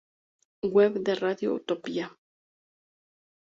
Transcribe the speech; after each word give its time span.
Web 0.63 0.97
de 1.03 1.13
Radio 1.13 1.53
Utopía 1.53 2.11